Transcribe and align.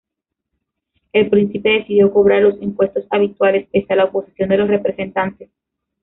El 1.13 1.29
príncipe 1.29 1.69
decidió 1.69 2.11
cobrar 2.11 2.41
los 2.41 2.59
impuestos 2.59 3.05
habituales 3.11 3.67
pese 3.71 3.93
a 3.93 3.97
la 3.97 4.05
oposición 4.05 4.49
de 4.49 4.57
los 4.57 4.67
representantes. 4.67 5.51